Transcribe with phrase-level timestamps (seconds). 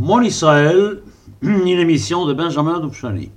[0.00, 1.02] Mon Israël,
[1.42, 3.32] une émission de Benjamin Doubchani.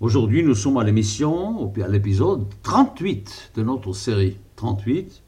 [0.00, 5.22] Aujourd'hui, nous sommes à l'émission, à l'épisode 38 de notre série 38.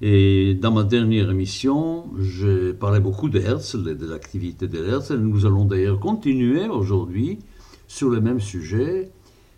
[0.00, 5.18] Et dans ma dernière émission, j'ai parlé beaucoup de Herzl et de l'activité de Herzl.
[5.18, 7.40] Nous allons d'ailleurs continuer aujourd'hui
[7.88, 9.10] sur le même sujet,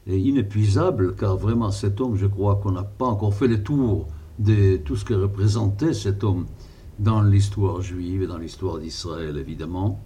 [0.08, 4.08] et inépuisable, car vraiment cet homme, je crois qu'on n'a pas encore fait le tour
[4.40, 6.46] de tout ce que représentait cet homme
[7.00, 10.00] dans l'histoire juive et dans l'histoire d'Israël, évidemment.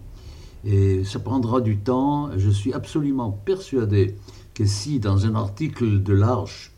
[0.65, 2.31] Et ça prendra du temps.
[2.37, 4.15] Je suis absolument persuadé
[4.55, 6.73] que si, dans un article de l'Arche,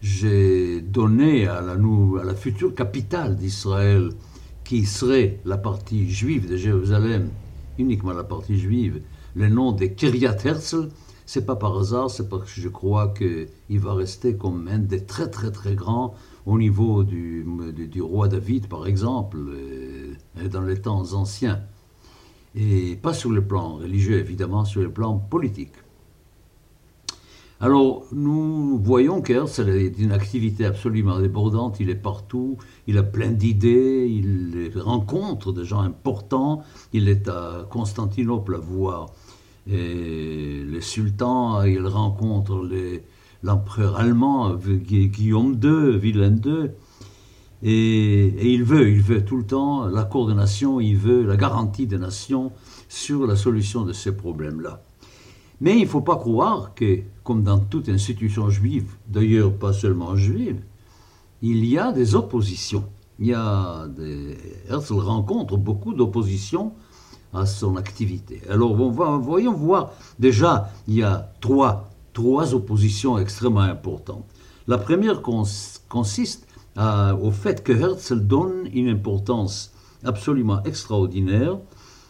[0.00, 4.10] j'ai donné à la, future capitale d'Israël,
[4.62, 7.30] qui serait la partie juive de Jérusalem,
[7.78, 9.02] uniquement la partie juive,
[9.34, 10.90] le nom de Kiryat Herzl,
[11.24, 15.04] c'est pas par hasard, c'est parce que je crois qu'il va rester comme un des
[15.04, 16.14] très très très grands
[16.46, 17.44] au niveau du,
[18.00, 19.38] roi David, par exemple,
[20.40, 21.60] et dans les temps anciens.
[22.54, 25.74] Et pas sur le plan religieux, évidemment, sur le plan politique.
[27.60, 33.30] Alors, nous voyons qu'Herzl est une activité absolument débordante, il est partout, il a plein
[33.30, 39.06] d'idées, il rencontre des gens importants, il est à Constantinople à voir
[39.68, 42.68] et les sultans, il rencontre
[43.42, 46.70] l'empereur allemand, Guillaume II, Wilhelm II.
[47.62, 51.98] Et, il veut, il veut tout le temps la coordination, il veut la garantie des
[51.98, 52.52] nations
[52.88, 54.82] sur la solution de ces problèmes-là.
[55.60, 60.14] Mais il ne faut pas croire que, comme dans toute institution juive, d'ailleurs pas seulement
[60.16, 60.60] juive,
[61.42, 62.84] il y a des oppositions.
[63.18, 64.36] Il y a des...
[64.68, 66.72] Herzl rencontre beaucoup d'oppositions
[67.32, 68.42] à son activité.
[68.50, 69.92] Alors, voyons voir.
[70.18, 74.24] Déjà, il y a trois, trois oppositions extrêmement importantes.
[74.66, 81.58] La première consiste au fait que Herzl donne une importance absolument extraordinaire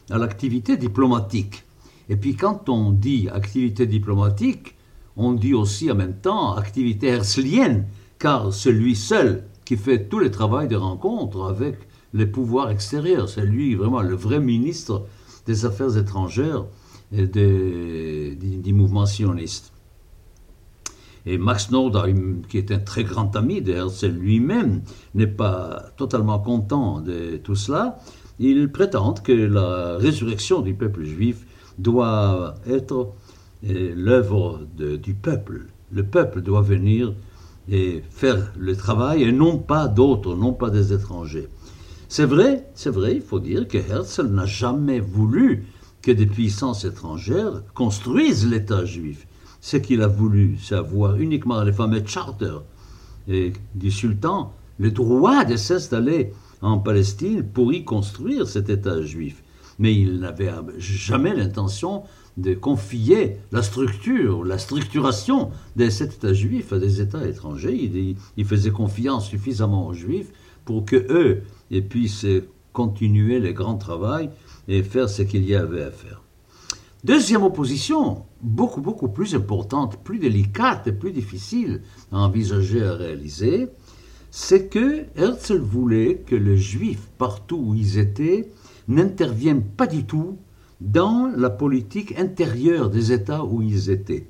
[0.08, 1.64] à l'activité diplomatique.
[2.08, 4.76] Et puis quand on dit activité diplomatique,
[5.16, 7.86] on dit aussi en même temps activité herzlienne,
[8.20, 11.74] car c'est lui seul qui fait tout le travail de rencontre avec
[12.14, 13.28] les pouvoirs extérieurs.
[13.28, 15.04] C'est lui vraiment le vrai ministre
[15.46, 16.64] des Affaires étrangères
[17.10, 19.72] et du mouvement sioniste.
[21.26, 24.82] Et Max Nordheim, qui est un très grand ami d'Herzl lui-même,
[25.14, 27.98] n'est pas totalement content de tout cela.
[28.38, 31.44] Il prétend que la résurrection du peuple juif
[31.78, 33.12] doit être
[33.68, 35.66] euh, l'œuvre du peuple.
[35.90, 37.14] Le peuple doit venir
[37.68, 41.48] et faire le travail et non pas d'autres, non pas des étrangers.
[42.08, 45.66] C'est vrai, c'est vrai, il faut dire que Herzl n'a jamais voulu
[46.02, 49.26] que des puissances étrangères construisent l'État juif.
[49.66, 52.62] Ce qu'il a voulu, c'est avoir uniquement les fameux charters
[53.26, 56.32] du sultan le droit de s'installer
[56.62, 59.42] en Palestine pour y construire cet État juif.
[59.80, 62.04] Mais il n'avait jamais l'intention
[62.36, 68.16] de confier la structure, la structuration de cet État juif à des États étrangers.
[68.36, 70.30] Il, faisait confiance suffisamment aux Juifs
[70.64, 71.42] pour que eux
[71.88, 72.24] puissent
[72.72, 74.30] continuer le grand travail
[74.68, 76.22] et faire ce qu'il y avait à faire.
[77.06, 83.68] Deuxième opposition, beaucoup, plus importante, plus délicate et plus difficile à envisager, à réaliser,
[84.32, 88.48] c'est que Herzl voulait que les Juifs, partout où ils étaient,
[88.88, 90.38] n'interviennent pas du tout
[90.80, 94.26] dans la politique intérieure des États où ils étaient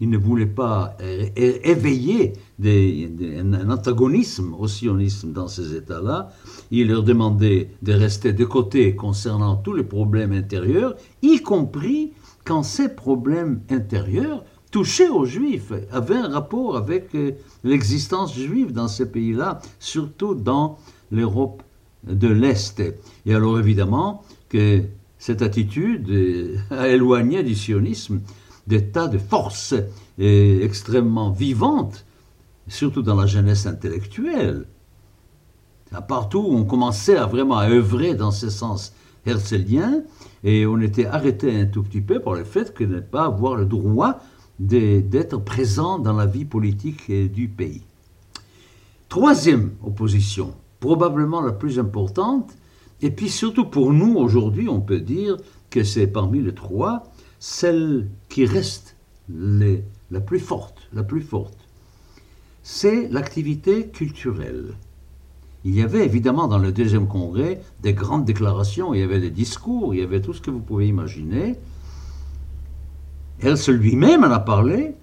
[0.00, 0.96] il ne voulait pas
[1.36, 2.32] éveiller
[2.64, 6.32] un antagonisme au sionisme dans ces États-là.
[6.70, 12.12] Il leur demandait de rester de côté concernant tous les problèmes intérieurs, y compris
[12.44, 17.32] quand ces problèmes intérieurs touchaient aux Juifs, avaient un rapport avec euh,
[17.64, 20.78] l'existence juive dans ces pays-là, surtout dans
[21.10, 21.62] l'Europe
[22.04, 22.82] de l'Est.
[23.26, 24.82] Et alors évidemment que
[25.18, 26.08] cette attitude
[26.70, 28.20] a éloigné du sionisme
[28.66, 29.74] des tas de forces
[30.18, 32.04] extrêmement vivantes,
[32.68, 34.66] surtout dans la jeunesse intellectuelle.
[36.06, 38.94] Partout, on commençait à vraiment à œuvrer dans ce sens
[39.26, 40.02] herzélien,
[40.44, 43.56] et on était arrêté un tout petit peu par le fait que ne pas avoir
[43.56, 44.20] le droit
[44.58, 47.82] d'être présent dans la vie politique du pays.
[49.08, 52.52] Troisième opposition, probablement la plus importante,
[53.02, 55.36] et puis surtout pour nous aujourd'hui, on peut dire
[55.70, 57.02] que c'est parmi les trois,
[57.40, 58.96] celle qui reste
[59.28, 61.56] la plus forte, la plus forte,
[62.62, 64.74] c'est l'activité culturelle.
[65.64, 69.30] Il y avait évidemment dans le deuxième congrès des grandes déclarations, il y avait des
[69.30, 71.56] discours, il y avait tout ce que vous pouvez imaginer.
[73.40, 74.94] Herzl lui-même en a parlé,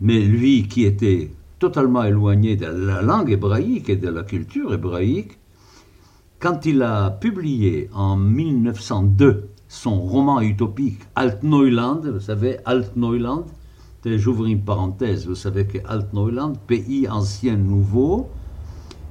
[0.00, 5.38] mais lui qui était totalement éloigné de la langue hébraïque et de la culture hébraïque,
[6.38, 13.46] quand il a publié en 1902 son roman utopique Altneuland, vous savez, Altneuland,
[14.04, 18.26] j'ouvre une parenthèse, vous savez que Altneuland, pays ancien nouveau,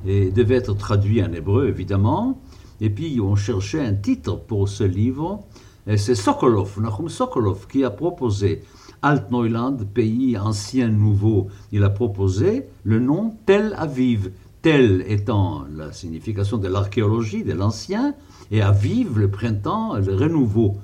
[0.06, 2.42] et devait être traduit en hébreu évidemment,
[2.82, 5.46] et puis on cherchait un titre pour ce livre,
[5.88, 8.62] et c'est Sokolov, Nahum Sokolov, qui a proposé
[9.02, 16.58] Altneuland, pays ancien nouveau, il a proposé le nom Tel Aviv, tel étant la signification
[16.58, 18.16] de l'archéologie, de l'ancien,
[18.52, 20.78] et Aviv, le printemps, le renouveau.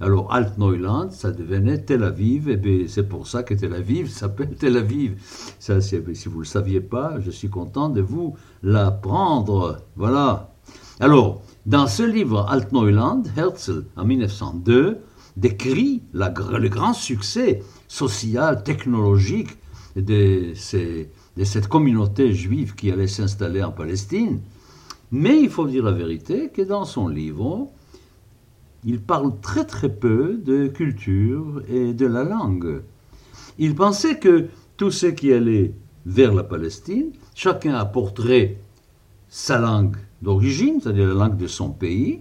[0.00, 4.76] Alors Alt-Neuland, ça devenait Tel Aviv, et c'est pour ça que Tel Aviv s'appelle Tel
[4.76, 5.20] Aviv.
[5.58, 9.78] Ça, si vous ne le saviez pas, je suis content de vous l'apprendre.
[9.96, 10.54] Voilà.
[11.00, 14.98] Alors, dans ce livre Alt-Neuland, Herzl, en 1902,
[15.36, 19.50] décrit le grand succès social, technologique
[19.96, 24.40] de ces de cette communauté juive qui allait s'installer en Palestine.
[25.12, 27.68] Mais il faut dire la vérité que dans son livre,
[28.84, 32.82] il parle très très peu de culture et de la langue.
[33.56, 35.72] Il pensait que tous ceux qui allaient
[36.06, 38.58] vers la Palestine, chacun apporterait
[39.28, 42.18] sa langue d'origine, c'est-à-dire la langue de son pays,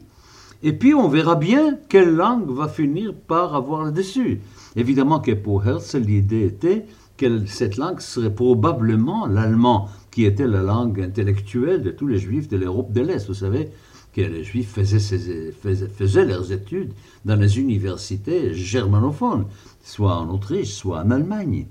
[0.62, 4.42] et puis on verra bien quelle langue va finir par avoir le dessus.
[4.76, 6.86] Évidemment que pour Herzl, l'idée était
[7.18, 12.48] que cette langue serait probablement l'allemand, qui était la langue intellectuelle de tous les juifs
[12.48, 13.28] de l'Europe de l'Est.
[13.28, 13.70] Vous savez
[14.14, 16.94] que les juifs faisaient, leurs études
[17.26, 19.46] dans les universités germanophones,
[19.84, 21.68] soit en Autriche, soit en Allemagne.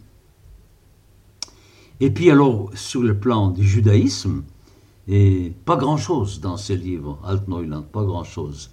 [1.99, 4.43] Et puis alors, sur le plan du judaïsme,
[5.65, 8.71] pas grand-chose dans ces livres, Altneuland, pas grand-chose.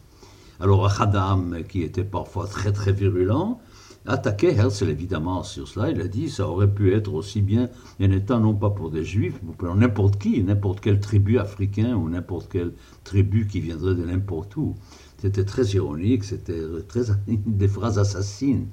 [0.59, 3.59] Alors, Hadam, qui était parfois très très virulent,
[4.05, 5.89] attaqué Herzl évidemment sur cela.
[5.89, 7.69] Il a dit ça aurait pu être aussi bien
[7.99, 11.93] un État non pas pour des Juifs, mais pour n'importe qui, n'importe quelle tribu africaine
[11.93, 12.73] ou n'importe quelle
[13.03, 14.75] tribu qui viendrait de n'importe où.
[15.19, 18.67] C'était très ironique, c'était très des phrases assassines.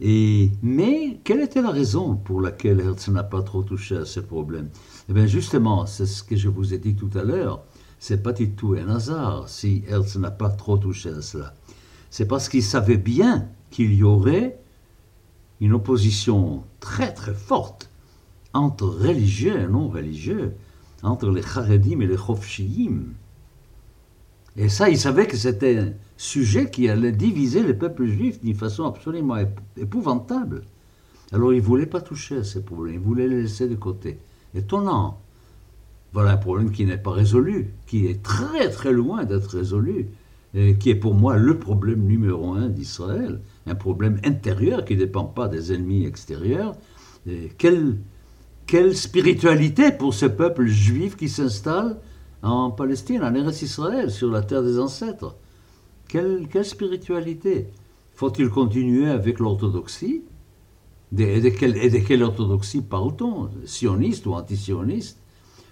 [0.00, 4.22] Et, mais quelle était la raison pour laquelle Herzl n'a pas trop touché à ces
[4.22, 4.68] problèmes
[5.08, 7.62] Eh bien justement, c'est ce que je vous ai dit tout à l'heure,
[8.00, 11.54] c'est pas du tout un hasard si Herzl n'a pas trop touché à cela.
[12.10, 14.56] C'est parce qu'il savait bien qu'il y aurait
[15.60, 17.90] une opposition très très forte
[18.52, 20.54] entre religieux et non religieux,
[21.02, 23.14] entre les Charedim et les Chofshiyim.
[24.56, 28.54] Et ça, il savait que c'était un sujet qui allait diviser le peuple juif d'une
[28.54, 29.38] façon absolument
[29.76, 30.62] épouvantable.
[31.32, 34.18] Alors il ne voulait pas toucher à ces problèmes, il voulait les laisser de côté.
[34.54, 35.18] Étonnant.
[36.12, 40.06] Voilà un problème qui n'est pas résolu, qui est très très loin d'être résolu,
[40.54, 45.00] et qui est pour moi le problème numéro un d'Israël un problème intérieur qui ne
[45.00, 46.74] dépend pas des ennemis extérieurs.
[47.58, 51.98] quelle, spiritualité pour ce peuple juif qui s'installe
[52.42, 55.36] en Palestine, en Eretz Israël, sur la terre des ancêtres?
[56.08, 57.68] Quelle, quelle spiritualité?
[58.14, 60.22] Faut-il continuer avec l'orthodoxie?
[61.16, 63.48] Et de, quelle, et de quelle orthodoxie parle-t-on?
[63.64, 65.18] Sioniste ou anti-sioniste?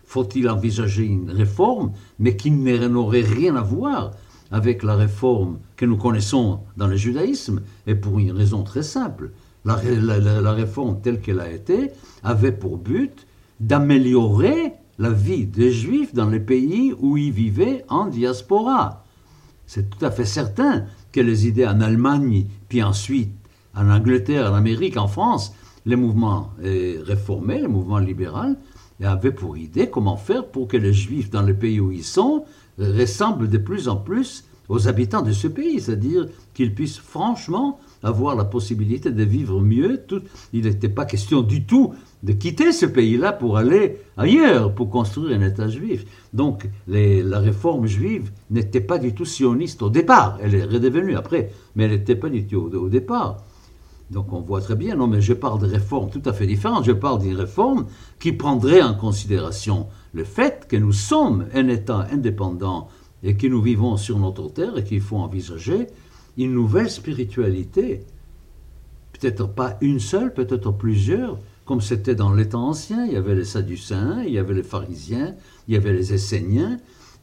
[0.04, 4.12] Faut-il envisager une réforme, mais qui n'aurait rien à voir
[4.52, 9.32] avec la réforme que nous connaissons dans le judaïsme, et pour une raison très simple.
[9.64, 9.76] La,
[10.52, 11.90] réforme telle qu'elle a été
[12.22, 13.26] avait pour but
[13.60, 19.04] d'améliorer la vie des juifs dans les pays où ils vivaient en diaspora.
[19.66, 23.32] C'est tout à fait certain que les idées en Allemagne, puis ensuite
[23.74, 25.54] en Angleterre, en Amérique, en France,
[25.86, 28.56] les mouvements réformés, les mouvements libéraux,
[29.02, 32.44] avaient pour idée comment faire pour que les juifs dans les pays où ils sont
[32.78, 38.34] ressemble de plus en plus aux habitants de ce pays, c'est-à-dire qu'ils puissent franchement avoir
[38.36, 40.04] la possibilité de vivre mieux.
[40.52, 45.38] il n'était pas question du tout de quitter ce pays-là pour aller ailleurs, pour construire
[45.38, 46.04] un État juif.
[46.32, 51.50] Donc la réforme juive n'était pas du tout sioniste au départ, elle est redevenue après,
[51.74, 53.38] mais elle n'était pas du tout au, départ.
[54.10, 56.84] Donc on voit très bien, non mais je parle de réformes tout à fait différentes,
[56.84, 57.86] je parle d'une réforme
[58.20, 62.88] qui prendrait en considération le fait que nous sommes un État indépendant
[63.22, 65.86] et que nous vivons sur notre terre et qu'il faut envisager
[66.36, 68.04] une nouvelle spiritualité.
[69.12, 73.06] Peut-être pas une seule, peut-être plusieurs, comme c'était dans l'État ancien.
[73.06, 75.34] Il y avait les Sadducéens, il y avait les pharisiens,
[75.68, 76.78] il y avait les Esséniens.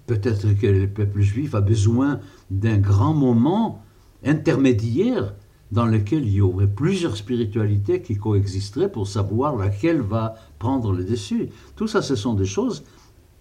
[0.08, 3.84] Peut-être que le peuple juif a besoin d'un grand moment
[4.24, 5.34] intermédiaire
[5.72, 11.03] dans lequel il y aurait plusieurs spiritualités qui coexisteraient pour savoir laquelle va prendre le
[11.03, 11.50] dessus.
[11.75, 12.84] Tout ça, ce sont des choses,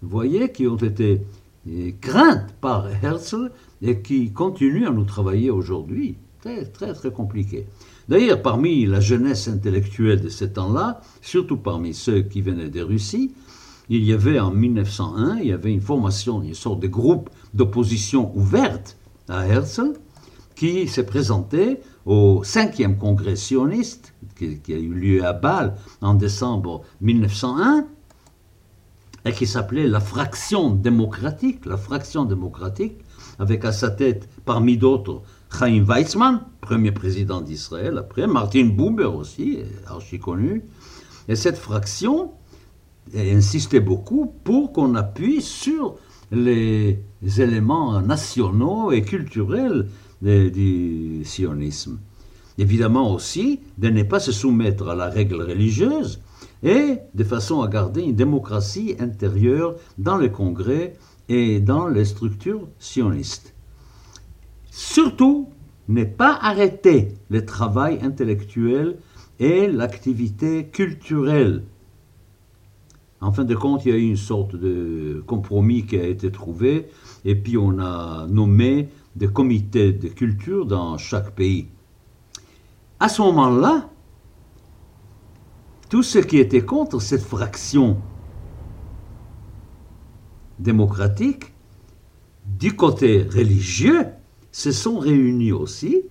[0.01, 1.21] vous voyez, qui ont été
[2.01, 3.51] craintes par Herzl
[3.81, 6.17] et qui continuent à nous travailler aujourd'hui.
[6.41, 7.67] Très, très, très compliqué.
[8.07, 13.33] D'ailleurs, parmi la jeunesse intellectuelle de ces temps-là, surtout parmi ceux qui venaient de Russie,
[13.89, 18.31] il y avait en 1901, il y avait une formation, une sorte de groupe d'opposition
[18.37, 18.97] ouverte
[19.27, 19.93] à Herzl,
[20.55, 26.83] qui s'est présenté au cinquième congrès sioniste, qui, a eu lieu à Bâle en décembre
[27.01, 27.85] 1901,
[29.25, 32.97] et qui s'appelait la fraction démocratique, la fraction démocratique,
[33.37, 35.21] avec à sa tête, parmi d'autres,
[35.51, 40.63] Chaim Weizmann, premier président d'Israël, après Martin Buber aussi, archi connu.
[41.27, 42.31] Et cette fraction
[43.15, 45.95] insistait beaucoup pour qu'on appuie sur
[46.31, 46.99] les
[47.37, 49.87] éléments nationaux et culturels
[50.21, 51.99] du sionisme.
[52.57, 56.19] Évidemment aussi de ne pas se soumettre à la règle religieuse
[56.63, 60.95] et de façon à garder une démocratie intérieure dans le Congrès
[61.29, 63.53] et dans les structures sionistes.
[64.69, 65.49] Surtout,
[65.87, 68.97] ne pas arrêter le travail intellectuel
[69.39, 71.63] et l'activité culturelle.
[73.21, 76.31] En fin de compte, il y a eu une sorte de compromis qui a été
[76.31, 76.87] trouvé,
[77.25, 81.67] et puis on a nommé des comités de culture dans chaque pays.
[82.99, 83.89] À ce moment-là,
[85.89, 87.97] tous ceux qui étaient contre cette fraction
[90.59, 91.53] démocratique,
[92.45, 94.05] du côté religieux,
[94.51, 96.03] se sont réunis aussi.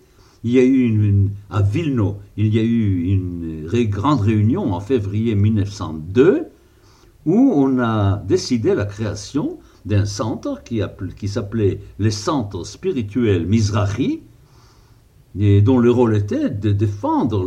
[0.44, 6.46] Il y a eu une, à Vilno, une grande réunion en février 1902
[7.26, 10.80] où on a décidé la création d'un centre qui,
[11.16, 14.22] qui s'appelait le Centre spirituel Mizrahi,
[15.38, 17.44] et dont le rôle était de défendre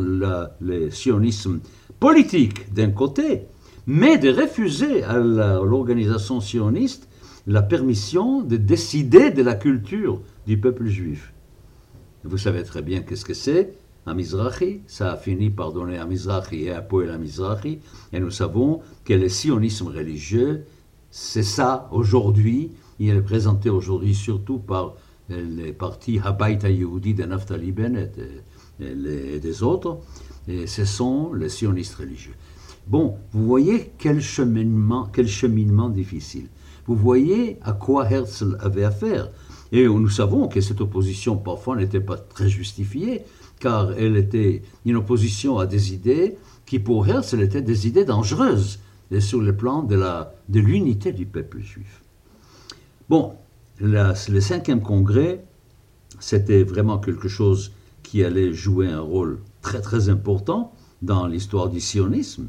[0.60, 1.60] le sionisme
[2.00, 3.44] politique d'un côté,
[3.88, 7.08] mais de refuser à l'organisation sioniste
[7.48, 11.34] la permission de décider de la culture du peuple juif.
[12.24, 13.74] Vous savez très bien qu'est-ce que c'est
[14.06, 17.80] un Mizrahi, ça a fini par donner un Mizrahi et un poète à Mizrahi,
[18.14, 20.66] et nous savons que le sionisme religieux,
[21.12, 24.96] c'est ça aujourd'hui, il est présenté aujourd'hui surtout par
[25.32, 28.20] les partis Habaïta Yehudi de Naftali Bennett
[28.80, 30.00] et, des autres,
[30.48, 32.36] et ce sont les sionistes religieux.
[32.88, 36.48] Bon, vous voyez quel cheminement, quel cheminement difficile.
[36.88, 39.30] Vous voyez à quoi Herzl avait affaire.
[39.72, 43.22] Et nous savons que cette opposition parfois n'était pas très justifiée,
[43.60, 48.80] car elle était une opposition à des idées qui pour Herzl étaient des idées dangereuses
[49.12, 52.02] et sur le plan de l'unité de du peuple juif.
[53.10, 53.34] Bon,
[53.82, 55.44] le cinquième congrès,
[56.20, 57.72] c'était vraiment quelque chose
[58.04, 62.48] qui allait jouer un rôle très très important dans l'histoire du sionisme.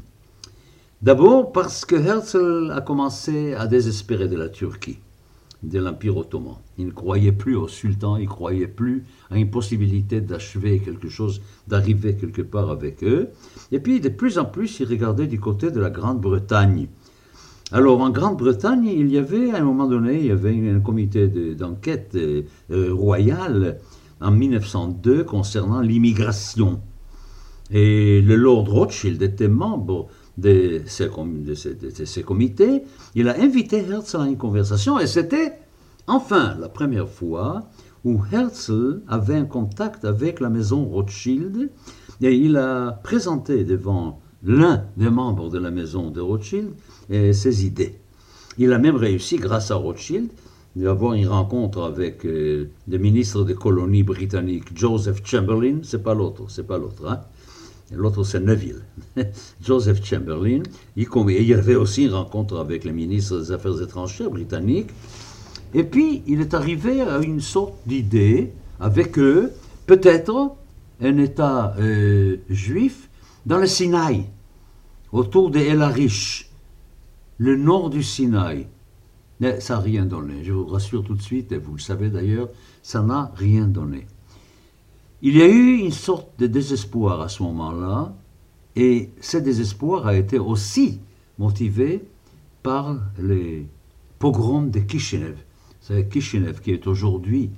[1.01, 4.99] D'abord parce que Herzl a commencé à désespérer de la Turquie,
[5.63, 6.55] de l'Empire ottoman.
[6.77, 11.09] Il ne croyait plus au sultan, il ne croyait plus à une possibilité d'achever quelque
[11.09, 13.29] chose, d'arriver quelque part avec eux.
[13.71, 16.87] Et puis de plus en plus, il regardait du côté de la Grande-Bretagne.
[17.71, 21.27] Alors en Grande-Bretagne, il y avait à un moment donné, il y avait un comité
[21.27, 23.79] d'enquête euh, euh, royal
[24.21, 26.81] en 1902 concernant l'immigration.
[27.71, 32.83] Et le Lord Rothschild était membre de ces, de ces, comités,
[33.15, 35.53] il a invité Herzl à une conversation et c'était
[36.07, 37.69] enfin la première fois
[38.03, 41.69] où Herzl avait un contact avec la maison Rothschild
[42.21, 46.71] et il a présenté devant l'un des membres de la maison de Rothschild
[47.09, 47.95] ses idées.
[48.57, 50.29] Il a même réussi, grâce à Rothschild,
[50.75, 56.45] d'avoir une rencontre avec euh, le ministre des colonies britanniques, Joseph Chamberlain, c'est pas l'autre,
[56.49, 57.21] c'est pas l'autre, hein,
[57.95, 58.81] L'autre, c'est Neville.
[59.61, 60.63] Joseph Chamberlain.
[60.95, 64.89] Il, il y avait aussi une rencontre avec le ministre des Affaires étrangères britannique.
[65.73, 69.51] Et puis, il est arrivé à une sorte d'idée avec eux,
[69.85, 70.55] peut-être
[71.01, 73.09] un État euh, juif
[73.45, 74.25] dans le Sinaï,
[75.13, 76.49] autour de El Arish,
[77.37, 78.67] le nord du Sinaï.
[79.39, 80.43] Mais ça n'a rien donné.
[80.43, 82.49] Je vous rassure tout de suite, et vous le savez d'ailleurs,
[82.81, 84.07] ça n'a rien donné.
[85.21, 88.13] Il y a eu une sorte de désespoir à ce moment-là,
[88.75, 90.99] et ce désespoir a été aussi
[91.37, 92.03] motivé
[92.63, 93.67] par les
[94.17, 95.37] pogroms de Kishinev.
[95.79, 97.51] C'est Kishinev qui est aujourd'hui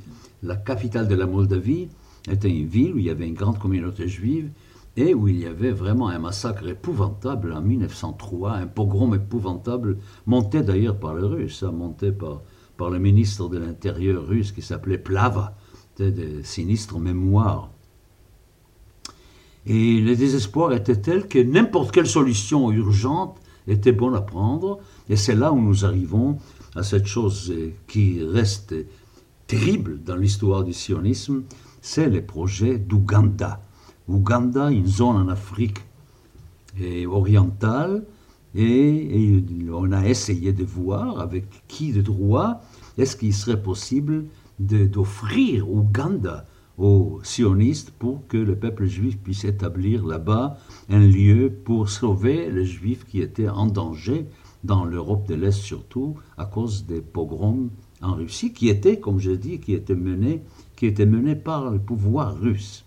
[0.44, 1.88] la capitale de la Moldavie,
[2.30, 4.50] était une ville où il y avait une grande communauté juive
[4.98, 10.62] et où il y avait vraiment un massacre épouvantable en 1903, un pogrom épouvantable, monté
[10.62, 12.42] d'ailleurs par les Russes, hein, monté par,
[12.78, 15.58] par le ministre de l'Intérieur russe qui s'appelait Plava
[16.00, 17.70] de sinistres mémoires.
[19.66, 24.80] Et le désespoir était tel que n'importe quelle solution urgente était bonne à prendre.
[25.10, 26.38] Et c'est là où nous arrivons
[26.76, 27.54] à cette chose
[27.88, 28.76] qui reste
[29.48, 31.44] terrible dans l'histoire du sionisme,
[31.82, 33.65] c'est le projet d'Ouganda.
[34.08, 35.80] Ouganda, une zone en Afrique
[37.08, 38.04] orientale,
[38.58, 42.62] Et, on a essayé de voir avec qui de droit
[42.98, 44.26] est-ce qu'il serait possible
[44.60, 46.46] d'offrir Ouganda
[46.78, 50.58] aux sionistes pour que le peuple juif puisse établir là-bas
[50.90, 54.26] un lieu pour sauver les juifs qui étaient en danger
[54.64, 57.70] dans l'Europe de l'Est surtout à cause des pogroms
[58.02, 60.44] en Russie qui étaient, comme je dis, qui étaient menés,
[60.76, 62.85] qui étaient menés par le pouvoir russe.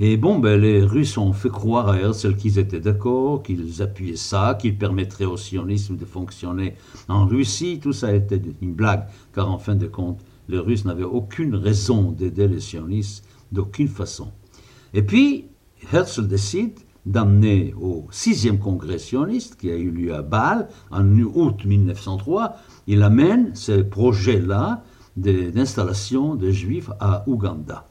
[0.00, 4.14] Et bon, ben, les Russes ont fait croire à Herzl qu'ils étaient d'accord, qu'ils appuyaient
[4.14, 6.76] ça, qu'ils permettraient au sionisme de fonctionner
[7.08, 7.80] en Russie.
[7.82, 12.12] Tout ça était une blague, car en fin de compte, les Russes n'avaient aucune raison
[12.12, 14.28] d'aider les sionistes d'aucune façon.
[14.94, 15.46] Et puis,
[15.92, 21.64] Herzl décide d'amener au sixième congrès sioniste qui a eu lieu à Bâle en août
[21.64, 22.54] 1903,
[22.86, 24.84] il amène ce projet-là
[25.16, 27.88] d'installation de juifs à Ouganda.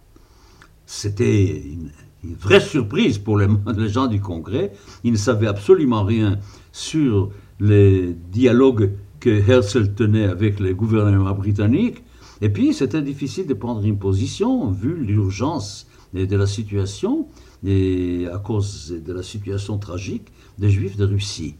[0.87, 1.91] C'était une,
[2.39, 4.71] vraie surprise pour les, gens du Congrès.
[5.03, 6.39] Ils ne savaient absolument rien
[6.71, 7.29] sur
[7.59, 12.03] les dialogues que Herzl tenait avec les gouvernements britanniques.
[12.41, 17.27] Et puis, c'était difficile de prendre une position, vu l'urgence de la situation,
[17.65, 20.27] et à cause de la situation tragique
[20.57, 21.55] des Juifs de Russie.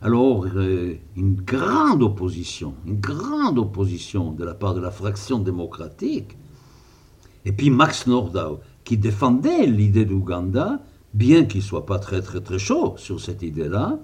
[0.00, 6.36] Alors, euh, une grande opposition, une grande opposition de la part de la fraction démocratique,
[7.44, 10.80] et puis Max Nordau, qui défendait l'idée d'Ouganda,
[11.14, 13.98] bien qu'il ne soit pas très très très chaud sur cette idée-là,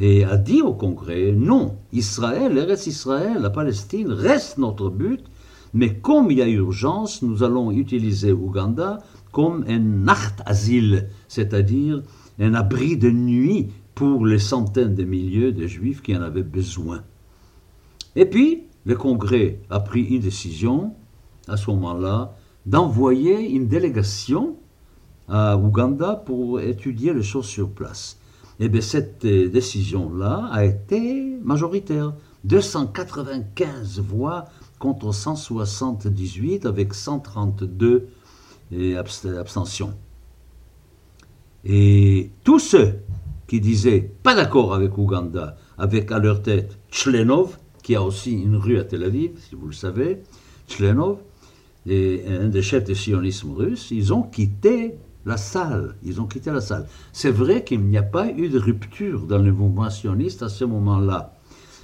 [0.00, 5.20] et a dit au Congrès, non, Israël, reste Israël, la Palestine reste notre but,
[5.74, 8.98] mais comme il y a urgence, nous allons utiliser Ouganda
[9.32, 12.02] comme un nacht asile, c'est-à-dire
[12.38, 17.02] un abri de nuit pour les centaines de milliers de juifs qui en avaient besoin.
[18.14, 20.94] Et puis, le Congrès a pris une décision,
[21.48, 22.36] à ce moment-là,
[22.68, 24.56] d'envoyer une délégation
[25.28, 28.18] à Ouganda pour étudier les choses sur place.
[28.60, 32.12] Et eh bien cette euh, décision-là a été majoritaire.
[32.44, 34.46] 295 voix
[34.78, 38.08] contre 178 avec 132
[38.72, 38.98] euh,
[39.38, 39.94] abstentions.
[41.64, 43.00] Et tous ceux
[43.46, 48.56] qui disaient pas d'accord avec Ouganda, avec à leur tête Chlenov, qui a aussi une
[48.56, 50.22] rue à Tel Aviv, si vous le savez,
[50.68, 51.18] Chlenov,
[51.88, 55.96] et un des chefs du sionisme russe, ils ont quitté la salle.
[56.02, 56.86] Ils ont quitté la salle.
[57.12, 60.64] C'est vrai qu'il n'y a pas eu de rupture dans le mouvement sioniste à ce
[60.64, 61.34] moment-là.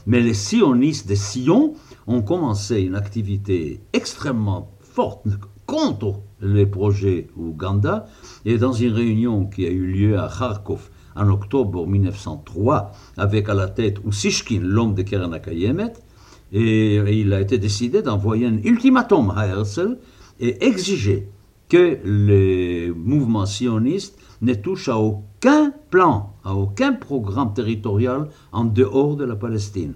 [0.07, 1.75] Mais les sionistes de Sion
[2.07, 5.27] ont commencé une activité extrêmement forte
[5.67, 8.07] contre les projets Ouganda.
[8.45, 13.55] Et dans une réunion qui a eu lieu à Kharkov en octobre 1903, avec à
[13.55, 15.95] la tête Usishkin, l'homme de Kerenakayemet,
[16.53, 19.99] et il a été décidé d'envoyer un ultimatum à Herzl
[20.41, 21.29] et exiger
[21.69, 29.17] que les mouvements sionistes ne touchent à aucun plan, à aucun programme territorial en dehors
[29.17, 29.95] de la Palestine.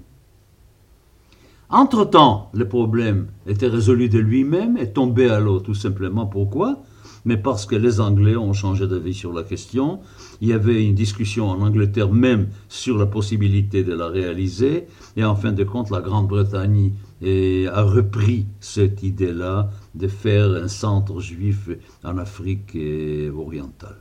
[1.71, 6.27] Entre-temps, le problème était résolu de lui-même et tombé à l'eau tout simplement.
[6.27, 6.83] Pourquoi?
[7.25, 10.01] Mais parce que les Anglais ont changé d'avis sur la question.
[10.41, 15.25] Il y avait une discussion en Angleterre même sur la possibilité de la réaliser, et
[15.25, 21.69] en fin de compte, la Grande-Bretagne a repris cette idée-là de faire un centre juif
[22.05, 22.77] en Afrique
[23.37, 24.01] orientale.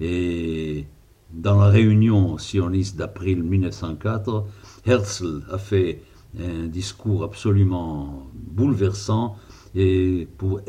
[0.00, 0.86] Et
[1.32, 4.44] dans la réunion sioniste d'avril 1904,
[4.86, 6.02] Herzl a fait
[6.38, 9.36] un discours absolument bouleversant
[9.76, 10.60] et pour,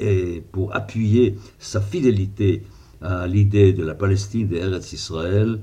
[0.74, 2.64] appuyer sa fidélité
[3.02, 5.62] à l'idée de la Palestine et Eretz Israël.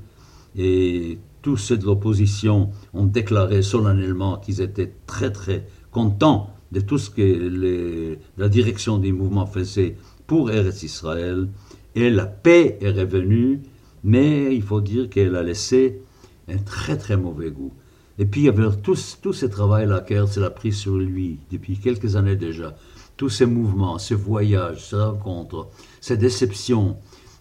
[0.56, 6.98] Et tous ceux de l'opposition ont déclaré solennellement qu'ils étaient très très contents de tout
[6.98, 11.48] ce que la direction des mouvements faisait pour Eretz Israël.
[11.94, 13.60] Et la paix est revenue,
[14.02, 16.00] mais il faut dire qu'elle a laissé
[16.48, 17.72] un très très mauvais goût.
[18.18, 21.76] Et puis il y avait tout, tout ce travail-là qu'Herzl a pris sur lui depuis
[21.76, 22.76] quelques années déjà
[23.16, 25.68] tous ces mouvements, ces voyages, ces rencontres,
[26.00, 26.96] ces déceptions.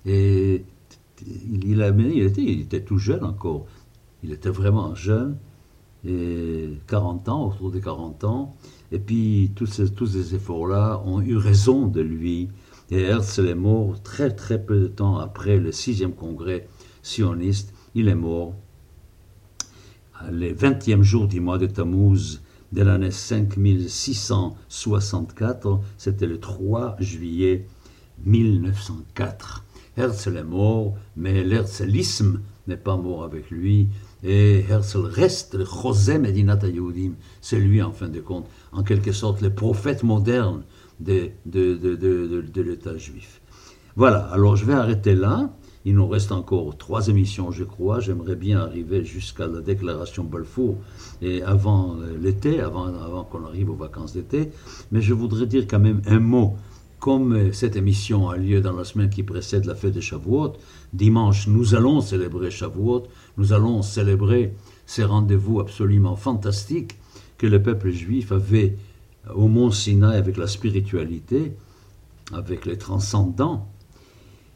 [0.05, 0.65] Et
[1.25, 3.65] il, a, il, était, il était tout jeune encore.
[4.23, 5.37] Il était vraiment jeune,
[6.05, 8.55] et 40 ans, autour des 40 ans.
[8.91, 12.49] Et puis tous ces, efforts-là ont eu raison de lui.
[12.91, 16.67] Et Herzl est mort très très peu de temps après le sixième congrès
[17.01, 17.73] sioniste.
[17.95, 18.53] Il est mort
[20.29, 22.41] le 20e jour du mois de Tammuz
[22.73, 27.67] de l'année 5664, c'était le 3 juillet
[28.25, 29.63] 1904.
[29.95, 33.89] Herzl est mort, mais l'herzlisme n'est pas mort avec lui,
[34.23, 39.11] et Herzl reste le José Medinat Yehudim, c'est lui en fin de compte, en quelque
[39.11, 40.63] sorte le prophète moderne
[40.99, 43.39] de, de, de, de l'État juif.
[43.95, 47.99] Voilà, alors je vais arrêter là, Il nous reste encore trois émissions, je crois.
[47.99, 50.77] J'aimerais bien arriver jusqu'à la déclaration Balfour
[51.21, 54.51] et avant l'été, avant, qu'on arrive aux vacances d'été.
[54.91, 56.55] Mais je voudrais dire quand même un mot.
[56.99, 60.53] Comme cette émission a lieu dans la semaine qui précède la fête de Shavuot,
[60.93, 63.03] dimanche, nous allons célébrer Shavuot.
[63.37, 64.53] Nous allons célébrer
[64.85, 66.95] ces rendez-vous absolument fantastiques
[67.37, 68.77] que le peuple juif avait
[69.35, 71.57] au mont Sinaï avec la spiritualité,
[72.31, 73.67] avec les transcendants.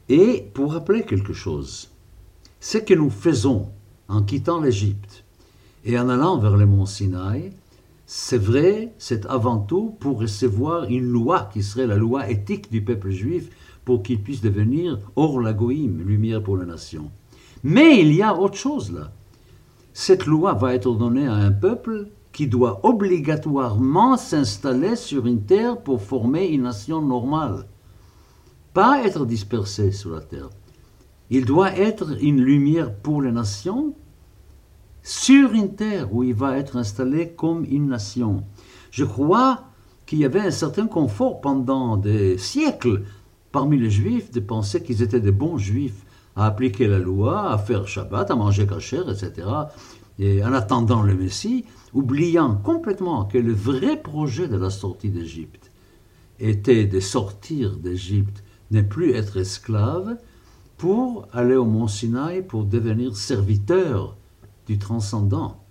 [0.09, 1.89] Et pour rappeler quelque chose,
[2.61, 3.69] ce que nous faisons
[4.07, 5.25] en quittant l'Égypte
[5.83, 7.51] et en allant vers le mont Sinaï,
[8.05, 12.81] c'est vrai, c'est avant tout pour recevoir une loi qui serait la loi éthique du
[12.81, 13.49] peuple juif
[13.83, 17.11] pour qu'il puisse devenir hors la lumière pour la nation.
[17.63, 19.11] Mais il y a autre chose là.
[19.91, 25.81] Cette loi va être donnée à un peuple qui doit obligatoirement s'installer sur une terre
[25.81, 27.65] pour former une nation normale
[28.77, 30.51] pas être dispersé sur la terre.
[31.31, 33.95] Il doit être une lumière pour les nations
[35.01, 38.43] sur une terre où il va être installé comme une nation.
[38.91, 39.63] Je crois
[40.05, 43.01] qu'il y avait un certain confort pendant des siècles
[43.51, 47.57] parmi les juifs de penser qu'ils étaient des bons juifs à appliquer la loi, à
[47.57, 49.47] faire Shabbat, à manger kasher, etc.
[50.19, 55.71] Et en attendant le Messie, oubliant complètement que le vrai projet de la sortie d'Égypte
[56.39, 60.17] était de sortir d'Égypte ne plus être esclave
[60.77, 64.15] pour aller au mont Sinaï pour devenir serviteur
[64.67, 65.63] du transcendant.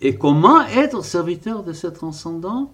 [0.00, 2.72] Et comment être serviteur de ce transcendant?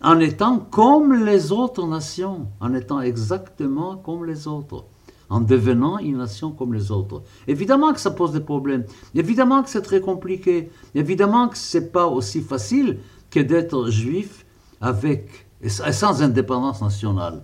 [0.00, 4.84] En étant comme les autres nations, en étant exactement comme les autres,
[5.28, 7.22] en devenant une nation comme les autres.
[7.48, 11.86] Évidemment que ça pose des problèmes, évidemment que c'est très compliqué, évidemment que ce n'est
[11.86, 12.98] pas aussi facile
[13.30, 14.46] que d'être juif
[14.80, 17.42] avec, sans indépendance nationale.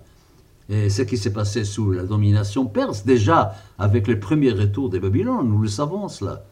[0.69, 4.99] Et ce qui s'est passé sous la domination perse, déjà avec le premier retour des
[4.99, 6.45] Babylone, nous le savons cela.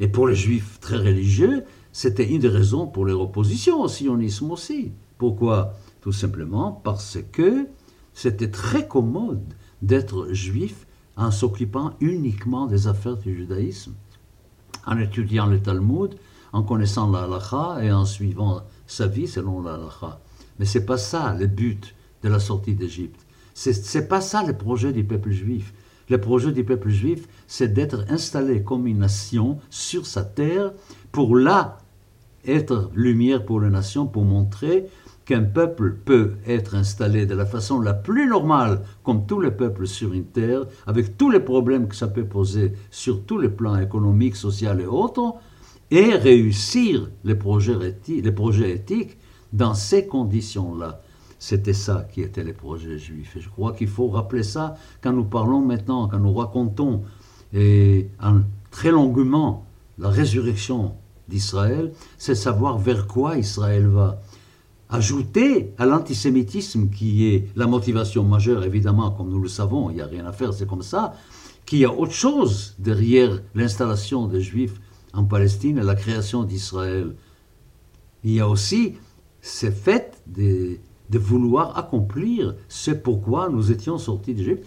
[0.00, 4.50] Et pour les juifs très religieux, c'était une des raisons pour leur opposition au sionisme
[4.50, 4.92] aussi.
[5.18, 5.74] Pourquoi?
[6.00, 7.68] Tout simplement parce que
[8.12, 13.94] c'était très commode d'être juif en s'occupant uniquement des affaires du judaïsme,
[14.86, 16.16] en étudiant le Talmud,
[16.52, 20.20] en connaissant la et en suivant sa vie selon la halakha.
[20.58, 23.20] Mais ce n'est pas ça le but de la sortie d'Égypte.
[23.54, 25.72] Ce n'est pas ça le projet du peuple juif.
[26.08, 30.72] Le projet du peuple juif, c'est d'être installé comme une nation sur sa terre
[31.10, 31.78] pour là
[32.44, 34.86] être lumière pour la nation, pour montrer
[35.24, 39.86] qu'un peuple peut être installé de la façon la plus normale, comme tous les peuples
[39.86, 43.78] sur une terre, avec tous les problèmes que ça peut poser sur tous les plans
[43.78, 45.34] économiques, sociaux et autres,
[45.90, 47.38] et réussir les
[48.08, 49.18] les projets éthiques
[49.52, 51.02] dans ces conditions-là.
[51.42, 53.36] C'était ça qui était les projets juifs.
[53.36, 57.02] Et je crois qu'il faut rappeler ça quand nous parlons maintenant, quand nous racontons
[57.52, 58.08] et
[58.70, 59.66] très longuement
[59.98, 60.94] la résurrection
[61.26, 64.20] d'Israël, c'est savoir vers quoi Israël va.
[64.88, 70.02] Ajouter à l'antisémitisme qui est la motivation majeure, évidemment, comme nous le savons, il n'y
[70.02, 71.12] a rien à faire, c'est comme ça,
[71.66, 74.80] qu'il y a autre chose derrière l'installation des Juifs
[75.12, 77.16] en Palestine et la création d'Israël.
[78.22, 78.94] Il y a aussi
[79.40, 80.80] ces fêtes des,
[81.12, 84.66] de vouloir accomplir ce pourquoi nous étions sortis d'Égypte.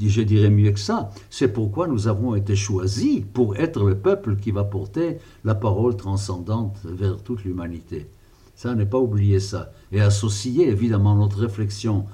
[0.00, 4.36] Je dirais mieux que ça, c'est pourquoi nous avons été choisis pour être le peuple
[4.36, 8.08] qui va porter la parole transcendante vers toute l'humanité.
[8.56, 9.72] Ça, n'est pas oublier ça.
[9.92, 12.06] Et associer évidemment notre réflexion,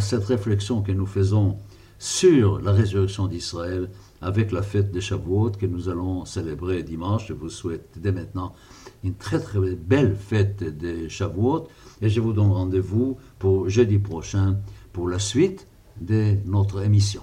[0.00, 1.56] cette réflexion que nous faisons
[1.98, 3.88] sur la résurrection d'Israël
[4.20, 7.28] avec la fête de Shavuot que nous allons célébrer dimanche.
[7.28, 8.52] Je vous souhaite dès maintenant
[9.04, 11.68] une très très belle fête de Shavuot
[12.00, 14.58] et je vous donne rendez-vous pour jeudi prochain
[14.92, 15.66] pour la suite
[16.00, 17.22] de notre émission.